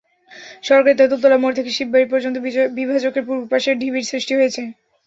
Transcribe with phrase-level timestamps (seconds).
[0.63, 2.35] সড়কের তেঁতুলতলা মোড় থেকে শিববাড়ি পর্যন্ত
[2.77, 4.61] বিভাজকের পূর্ব পাশে ঢিবির সৃষ্টি হয়েছে।